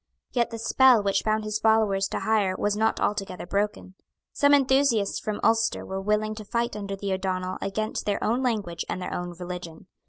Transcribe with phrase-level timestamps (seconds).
[0.31, 3.93] Yet the spell which bound his followers to hire was not altogether broken.
[4.33, 8.83] Some enthusiasts from Ulster were willing to fight under the O'Donnel against their own language
[8.89, 9.85] and their own religion.